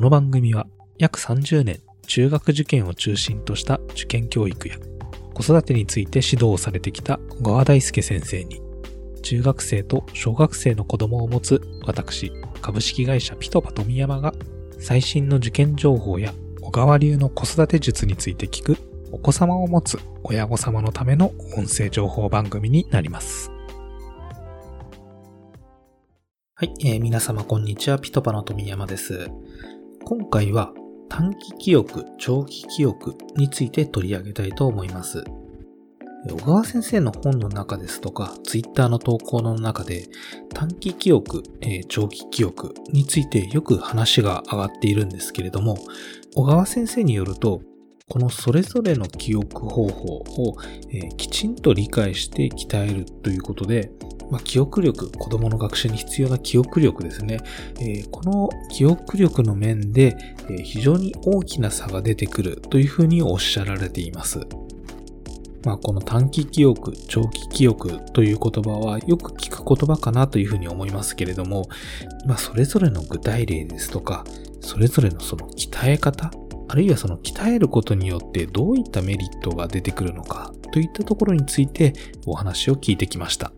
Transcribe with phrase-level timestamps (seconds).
[0.00, 0.66] この番組は
[0.96, 4.76] 約30年中学受験を中心とした受験教育や
[5.34, 8.62] 子育てについて指導をされてきた小川大輔先生に
[9.20, 12.32] 中学生と小学生の子供を持つ私
[12.62, 14.32] 株式会社ピトパ富山が
[14.78, 16.32] 最新の受験情報や
[16.62, 18.78] 小川流の子育て術について聞く
[19.12, 23.52] お子様を持つ親御様のための音声情報番組になります。
[26.54, 27.98] はい、えー皆様こんにちは。
[27.98, 29.30] ピトパの富山です。
[30.04, 30.72] 今回は
[31.08, 35.24] 短期記憶、長期記憶について取り上げたいと思います。
[36.28, 40.06] 小川先生の本の中ですとか、ツイッターの投稿の中で、
[40.52, 45.78] 短期記憶、えー長期記憶についてよく話が上がっているんですけれども、
[46.34, 47.62] 小川先生によると、
[48.10, 50.56] このそれぞれの記憶方法を、
[50.90, 53.92] えきちんと理解して鍛えるということで、
[54.32, 57.38] まあ、記憶力、子供の学習に必要な記憶力ですね。
[57.80, 60.16] えこの記憶力の面で、
[60.50, 64.40] え非常に大きな差が出てくるというふうにおっしゃられています。
[65.64, 71.68] まあ、この短期記憶、長期記憶という言葉はよく聞く言葉かなというふうに思いますけれども、
[72.26, 74.24] まあ、それぞれの具体例ですとか、
[74.60, 76.32] それぞれのその鍛え方、
[76.70, 81.94] あるいはその鍛えることによってどういったメリットが出てくるのかといったところについて
[82.26, 83.50] お話を聞いてきました。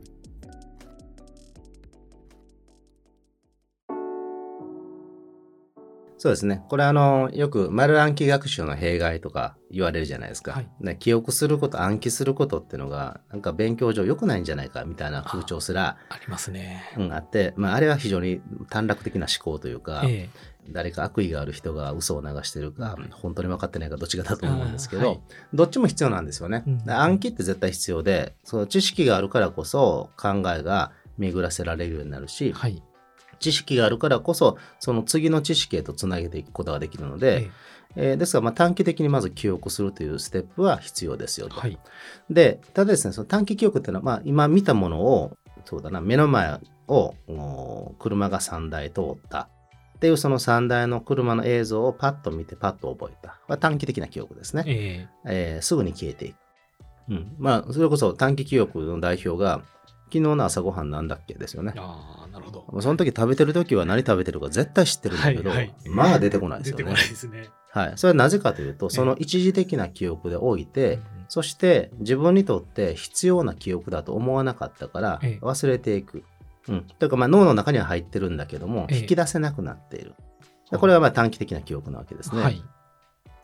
[6.22, 6.62] そうですね。
[6.68, 10.52] これあの、よく丸暗記学習の弊害とか言われるじゃないですか。
[10.52, 16.84] はいね記憶すること、暗記することっていうのが、なんか勉強上良くないんじゃないかみたいな風潮すら、ありますね。
[16.96, 20.28] うん、あって、まあ、あれは非常に短絡的な思考というか、え
[20.70, 25.20] 誰か悪意がある人が嘘を流してるか、本当に分かってないかどっちかだと思うんですけど、はい
[25.52, 26.62] どっちも必要なんですよね。
[26.66, 32.82] うんで暗記って絶対必要で、その知識があるからこそ考えが巡らせられるようになるし、えはい。
[33.40, 37.50] 知識があるからこそ、その次の知識へとつなげていくことができるので、
[37.96, 41.60] えーですからまあ短期的にまず記憶するというステップは必要ですよと。
[41.60, 41.78] はい。
[42.30, 46.58] で、ただですね、その短期記憶っていうのは、まあ、今見たものを、そうだな、目の前
[46.88, 49.48] をお車が3台通った
[50.02, 53.38] っていうその3台の車の映像をパッと見てパッと覚えた。
[53.46, 54.64] これ短期的な記憶ですね。
[54.66, 56.36] ええーすぐに消えていく。
[57.10, 57.36] うん。
[57.38, 59.62] まあ、それこそ短期記憶の代表が、
[60.06, 61.78] 昨日の朝ごはんなんだっけですよねえ。。
[61.78, 62.80] ああ、なるほど。
[62.80, 67.08] その時食べてる時は何食べてるか絶対知ってるんだけど、はいはいまあ出てこないですよね出てこない。
[67.08, 67.50] ですね。
[67.70, 67.92] はい。
[67.94, 70.98] それはなぜかというと、その一時的な記憶でおいて、
[71.28, 76.24] そして自分にとって必要な記憶だと思わなかったからええ忘れていく。
[76.68, 76.82] うん。
[76.98, 80.14] というかまあ脳の中には入ってるんだけども、ええ引き出せなくなっている。
[80.70, 82.42] でこれはまあ短期的な記憶なわけですね。
[82.42, 82.62] はい。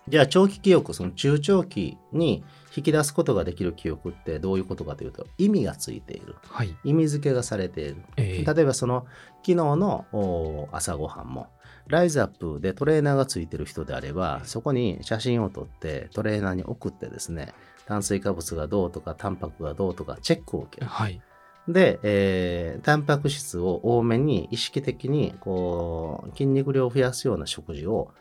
[0.09, 2.43] じゃあ長期記憶、その中長期に
[2.75, 6.37] 引き出すことができる記憶ってどういうことかというと、意味がついている。
[6.49, 6.75] はい。
[6.84, 7.97] 意味付けがされている。
[8.17, 9.06] ええ例えばその
[9.43, 11.49] 昨日のお朝ごはんも
[11.89, 17.55] ライズアップでトレーナーがついてる人であればそこに写真を撮ってトレーナーに送ってですね
[17.87, 20.87] 炭水化物がどうとかタンパクがどうとかチェックを受ける。
[20.87, 21.21] はい。
[21.69, 28.12] で、えータンパク質を多めに意識的にこう筋肉量を増やすような食事を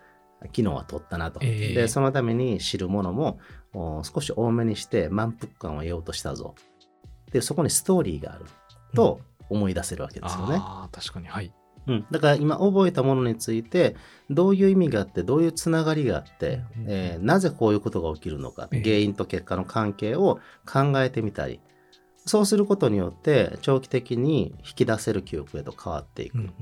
[0.41, 1.40] 昨日は取ったなと。
[1.41, 3.40] ええでそのために汁物も
[3.74, 6.56] お少し多めにして満腹感を得ようとしたぞ。
[7.31, 8.46] でそこにストーリーがある
[8.94, 10.58] と思い出せるわけですよね。
[10.59, 11.28] ああ、確かに。
[11.28, 11.53] はい。
[11.88, 13.96] うん、だから今覚えたものについて
[14.29, 21.62] どういう意味があってどういうつながりがあって、うんうんえーなぜこういうことが起きるのか、ええ原因と結果の関係を考えてみたり
[22.27, 26.53] そうすることによって長期的に引き出せる記憶へと変わっていく、うんう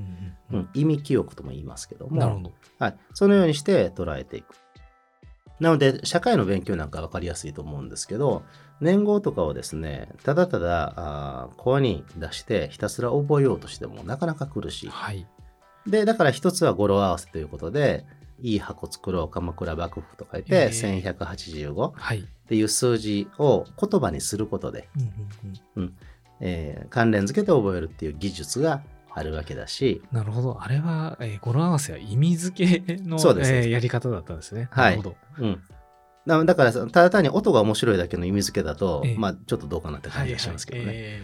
[0.52, 2.52] うんん意味記憶とも言いますけどもなるほど。
[2.80, 4.56] はい、そのようにして捉えていく。
[5.60, 8.44] なので、社会の勉強なんか分かりやすいと思うんですけど、
[8.82, 14.90] 年号とかをですね、ただただあー声に出してひたすら覚えようとしてもなかなか苦しい。
[14.90, 15.26] はい。
[15.88, 18.06] で、だから一つは語呂合わせということで、
[18.42, 22.24] いい箱作ろう鎌倉幕府と書いて、ええ1185っはい。
[22.48, 24.88] ていう数字を言葉にすることで、
[25.76, 25.94] うん
[26.42, 28.82] えー関連付けて覚えるっていう技術が
[29.14, 30.58] あるわけだし、なるほど。
[30.62, 34.68] あれは、えー語呂合わせは意味付けの、えーやり方だったんですね。
[34.72, 35.16] はいなるほど。
[35.40, 35.62] うん。
[36.28, 40.92] だだから、ただ単に音が面白いだけの意味付けだと、ええまあ、ちょっとどうかなって感じがしますけどね。
[40.94, 41.22] え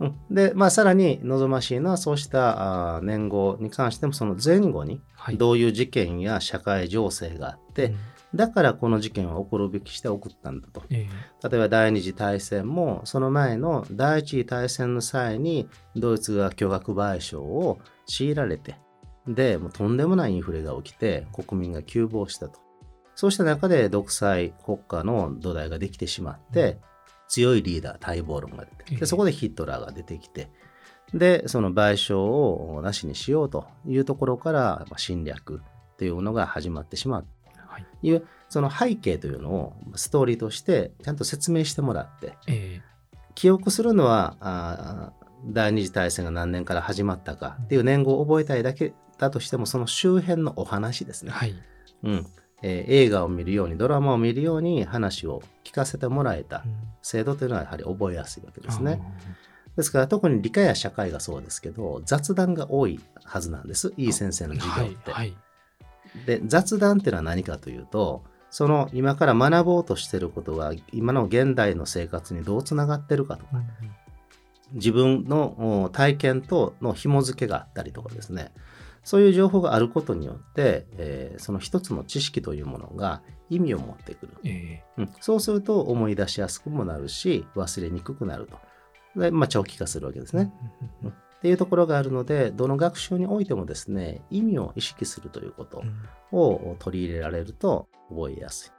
[0.00, 5.00] うんで、まあ、さらに望ましいのは、そうした年号に関しても、その前後に。
[5.36, 7.96] どういう事件や社会情勢があって、うん
[8.34, 10.82] だからこの事件は起こるべきして起こったんだと。
[10.90, 11.06] え
[11.48, 18.76] 例えば第二次大戦も、その前の第一次大戦の際に、ドイツが巨額賠償を強いられて、
[19.28, 22.58] で、もうとんでもないインフレが起きて、国民が急亡したと。
[23.14, 26.80] そうした中で独裁国家の土台ができてしまって、
[27.28, 28.96] 強いリーダー、待望論が出て、ええ。
[28.98, 30.50] でそこでヒットラーが出てきて、
[31.12, 35.62] で、その賠償をなしにしようというところから、まあ侵略、
[35.94, 37.26] っていうのが始まってしまう。
[37.66, 37.86] はい。
[38.00, 42.80] というその背景というのをストーリーとしてちゃんと説明してもらってえ
[43.34, 45.12] 記憶するのは
[45.46, 51.54] 第二次大戦が何年から始まったかっていう年号を覚えたいだけだとしてもその周辺のお話ですね、ーはい。
[52.04, 52.26] うん
[52.66, 56.64] えー映画を見るようにドラマを見るように話を聞かせてもらえた
[57.02, 59.00] 制度というのはやはり覚えやすいわけですね。
[59.76, 64.54] ですから特に理科や社会がそうですけど雑談が多いはずなんですいい先生の。
[64.54, 65.12] 授業って。
[65.12, 65.26] はい。
[65.28, 65.36] はい。
[66.26, 73.62] で雑談っていうのは何かというとその今から学ぼうとしていることが今の現代の生活にどうつながってるかとか
[74.72, 78.52] 自分のお体験との紐付けがあったりとかですね
[79.04, 85.10] そういう情報があることによって、えーその一つの知識というものが意味を持ってくる、えうん。
[85.20, 89.20] そうすると思い出しやすくもなるし忘れにくくなると。
[89.20, 90.52] で、まあ、長期化するわけですーね、
[91.04, 91.12] うんっ
[91.44, 95.82] ていうところがあるのでどの学習においてもですね意味を意識するということ
[96.32, 96.38] うん。
[96.38, 98.72] を取り入れられると覚えやす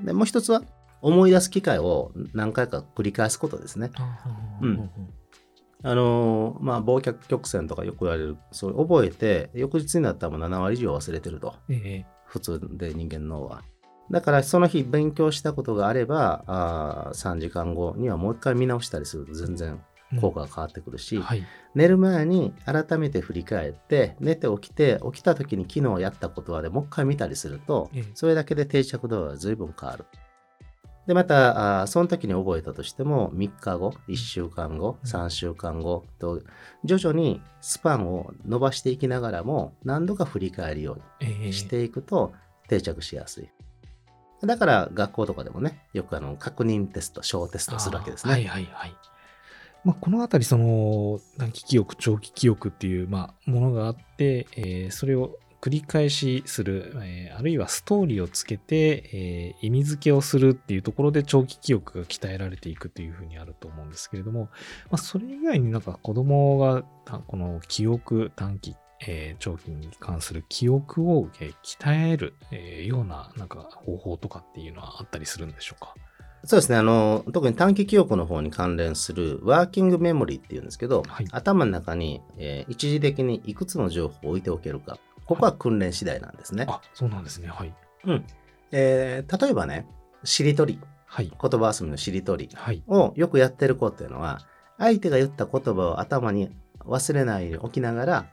[0.00, 0.06] い。
[0.06, 0.62] でもう一つは
[1.00, 3.90] 思い出す機会を何回か繰り返すことですね。
[4.60, 4.90] うん
[5.82, 13.62] あのーまあ忘却曲線とかよく言われるそう覚えて翌日になったらもう7割以上忘れてるとえ普通で人間の脳は。
[14.10, 21.42] だからその日勉強したことがあればあー3時間後にはもう一回見直したりすると全然ー効果が変わってくるし、はい。
[21.74, 30.04] 寝る前に改めて振り返って寝て起きて起きた時に昨日やったことはでもう一回見たりするとええそれだけで定着度合いは随分変わる。
[31.06, 36.40] でまたその時に覚えたとしても3日後1週間後うん3週間後と
[36.84, 42.32] 徐々にスパンを伸ばしていきながらも何度か振り返るようえーにしていくと
[42.68, 43.50] 定着しやすい。
[44.42, 48.32] だから学校とかでもねよくあの確認テスト小テストをするわけですね。
[48.32, 48.94] はいはいはい。
[49.84, 64.50] まあ、このあたり、その、短期記憶、長期記憶っていう、まあ、ものがあって、えーそれを繰り返しする、えーあるいはストーリーをつけて、えー意味付けをするっていうところで長期記憶が鍛えられていくっていうふうにあると思うんですけれども、
[64.90, 68.74] まあ、それ以外になんか子供が、たこの記憶、短期、
[69.06, 75.94] えー長期に関する記憶を、えー鍛える、えーような、なんか方法とかっていうのはあったりするんでしょうか？
[76.44, 76.76] そうですね。
[76.76, 81.26] あの特に短期記憶の方に関連するワーキングメモリーっていうんですけど、はい。
[81.30, 84.98] 頭の中に、えー一時的にいくつの情報を置いておけるか
[85.34, 86.66] ここは訓練次第なんですね。
[86.68, 87.48] あ、そうなんですね。
[87.48, 87.74] はい。
[88.04, 88.24] うん
[88.70, 89.86] えー例えばね
[90.24, 91.30] しりとりはい。
[91.30, 92.82] 言葉遊びのしりとりはい。
[92.86, 94.40] をよくやってる子っていうのは
[94.78, 96.50] 相手が言った言葉を頭に
[96.80, 98.26] 忘れないように置きながら、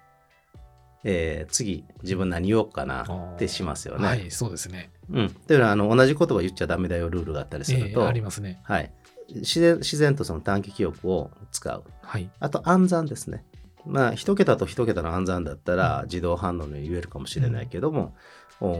[1.03, 4.07] えー次自分何言おうかなってしますよね。
[4.07, 4.91] はい、そうですね。
[5.11, 8.59] うん、というのはあの同じ言葉言っちゃダメだよルールがあったりすると、ええありますね。
[8.63, 8.91] はい、
[9.35, 11.83] 自然自然とその短期記憶を使う。
[12.01, 12.29] はい。
[12.39, 13.43] あと暗算ですね。
[13.85, 18.15] まあ一桁と一桁の暗算だったら自動反応で言えるかもしれないけども、
[18.61, 18.73] お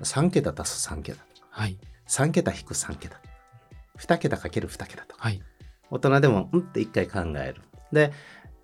[0.00, 1.78] 3桁足す3桁はい。
[2.08, 3.20] 3桁引く3桁
[3.98, 5.42] 2桁かける2桁とかはい。
[5.90, 7.62] 大人でもうんって一回考える。
[7.92, 8.12] で、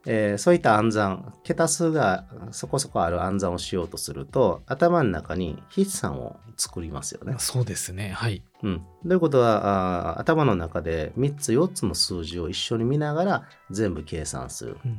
[0.07, 7.35] えーそういった暗算桁数がそこそこある暗算をしようとすると頭の中に筆算を作りますよね。
[7.39, 8.11] そうですね。
[8.11, 8.43] はい。
[8.63, 14.79] うん、ということはあー頭の中で3つ4つの数字を一緒に見ながら全部計算する。
[14.85, 14.99] うんうん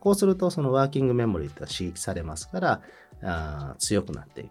[0.00, 2.80] こうするとそのワーキングメモリーって刺激されますから
[3.22, 4.50] あー強くなっていく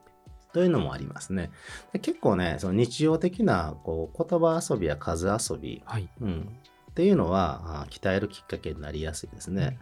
[0.54, 1.52] というのもありますね。
[1.94, 6.10] で結構ねその日常的なこう言葉遊びや数遊び、はい。
[6.22, 6.58] うん、
[6.90, 9.78] っていうのは鍛えるきっかけになりやすいですね。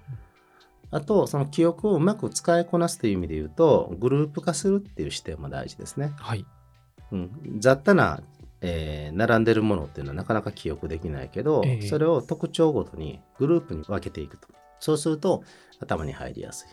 [0.90, 6.14] あとその記憶をうまく使いこなすという意味で言うとグループ化するっていう視点も大事ですね。
[6.18, 6.46] はい。
[7.12, 8.22] うん、雑多な、
[8.62, 14.48] えー並んでるものっていうのはなかなか記憶できないけど、ええそれを特徴ごとにグループに分けていくと。
[14.80, 15.44] そうすると
[15.80, 16.68] 頭に入りやすい。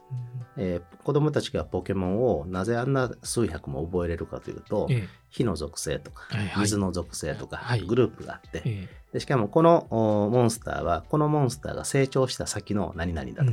[0.57, 13.53] えー子供たちがポケモンをなぜあんな数百も覚えれるかというと、ええ火の属性とかはいはい水の属性とか、はいグループがあって、えでしかもこのおモンスターはこのモンスターが成長した先の何々だと、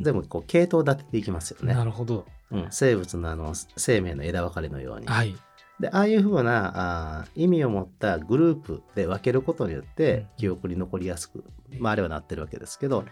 [0.00, 1.84] 全部こう系統立てていきますよねな。
[1.84, 2.26] るほど。
[2.50, 5.06] うん、生物のあの生命の枝分かれのように。
[5.06, 5.34] はい。
[5.80, 11.42] でああいうふうなあー意味を持ったグループで分けることによっうんて記憶に残りやすく、
[11.78, 13.04] まあ、あれはなってるわけですけど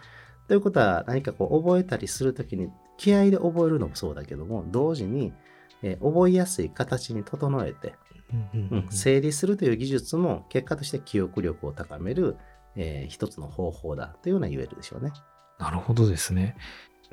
[0.47, 5.33] ということは何かこう覚えたりするときに気合で覚えるのもそうだけども同時に、
[5.81, 7.95] えー覚えやすい形に整えて、
[8.53, 12.37] うん整理するという技術も結果として記憶力を高める、
[12.75, 15.11] えー一つの方法だというような言えるでしょうね。
[15.59, 16.55] なるほどですね。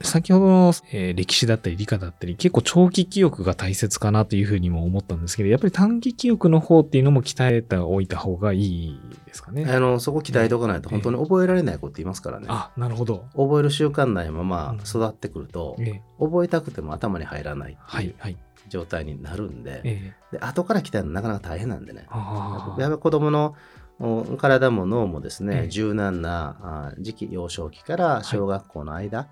[0.03, 9.67] 先ほどの、えー歴史だったり理科だったり、結構長期記憶が大切かなというふうにも思ったんですけど、やっぱり短期記憶の方っていうのも鍛えておいた方がいいですかね。
[9.67, 12.47] あのそこ鍛えておかないと本当に覚えられないこと言いますからね。
[12.49, 13.27] あ、なるほど。
[13.37, 18.37] 覚える習慣ないまま育ってくると、ええ覚えたくても頭に入らないってはいいうはい。
[18.69, 22.07] 状態になるんで、ええで後から鍛えるのなかなか大変なんでね。
[22.09, 23.55] あやっぱり子供の
[23.99, 29.29] お体も脳もですね、ええ柔軟なあ時期幼少期から小学校の間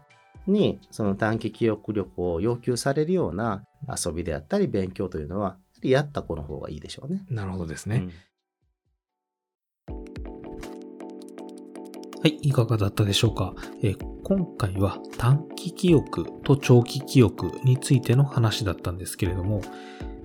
[0.51, 7.25] に、その短期記憶力を要求されるような遊びであったり勉強というのはやった子の方がいいでしょうね。
[7.31, 7.97] なるほどですね。
[7.97, 8.13] うん
[12.21, 19.63] はい、いかがだったでしょうか、えー今回は短期記憶と長期記憶についての話だったんですけれども、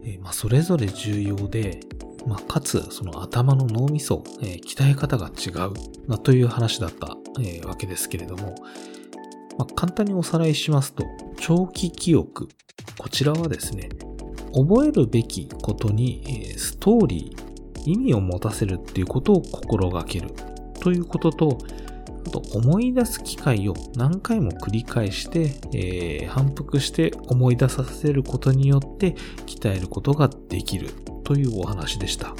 [0.03, 1.79] えーまあ、それぞれ重要で、
[2.27, 5.73] まあ、かつその頭の脳みそ、えー鍛え方が違う、
[6.07, 8.55] まあ、という話だった、えーわけですけれども、
[9.57, 11.05] まあ、簡単におさらいしますと、
[11.39, 12.49] 長期記憶。
[12.97, 13.89] こちらはですね、
[14.53, 20.29] 覚えるべきことに、ストーリー、意味を持たせるっていうことを心がける
[20.79, 21.57] ということと、
[22.25, 29.11] あと思い出す機会を何回も繰り返して、えー反復して思い出させることによって
[29.45, 30.89] 鍛えることができる
[31.23, 32.33] というお話でした。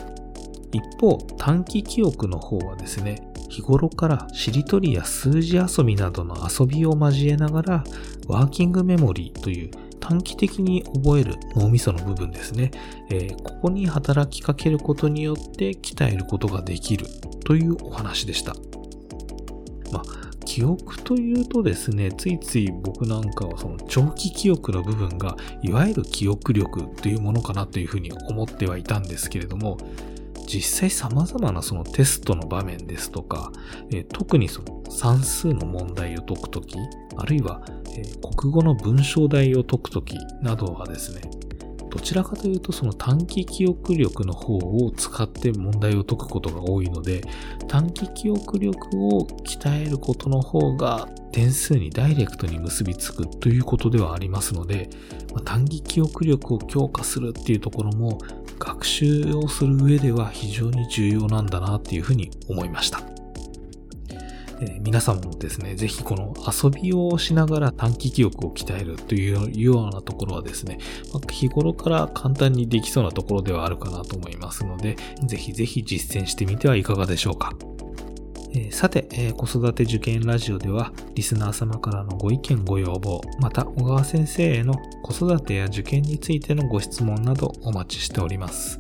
[0.72, 7.84] 一方、短期記憶の方はですね、日頃からしりとりや数字遊びなどの遊びを交えながら、
[8.28, 12.72] ワーキングメモリーという短期的に覚える脳みその部分ですね、
[13.12, 17.06] えーここに働きかけることによって鍛えることができる
[17.46, 18.56] というお話でした。
[19.92, 20.04] まあ、
[20.46, 29.78] 記憶というとですね、ついつい僕なんかはその長期記憶の部分が、いわゆる記憶力というものかなというふうに思ってはいたんですけれども、
[30.46, 33.52] 実際様々なそのテストの場面ですとか、
[33.92, 36.78] えー特にその算数の問題を解くとき、
[37.18, 37.64] あるいは、
[37.96, 41.22] えー国語の文章題を解くときなどはですね、
[41.94, 47.22] どちらかというとその短期記憶力の方を使って問題を解くことが多いので、
[47.68, 54.90] 短期記憶力を鍛えることの方が点数にダイレクトに結びつくということではありますので、
[55.46, 58.18] 短期記憶力を強化するっていうところも
[58.84, 63.02] 学習をする上では非常に重要なんだなっていうふうに思いました。
[64.60, 70.80] え皆さんもですね、ぜひこの遊びをしながら短期記憶を鍛えるというようなところはですね、
[71.14, 77.54] ま日頃から簡単にできそうなところではあるかなと思いますので、ぜひぜひ実践してみてはいかがでしょうか。
[78.56, 88.80] えさて、えー子育て受験ラジオでは、リスナー様からのご意見ご要望、また小川先生への子育てや受験についてのご質問などお待ちしております。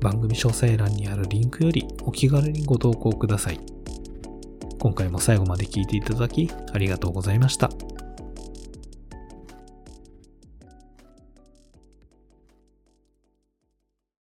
[0.00, 3.60] 番組詳細欄にあるリンクよりお気軽にご投稿ください。
[4.78, 7.70] 今回も最後まで聞いていただきありがとうございました。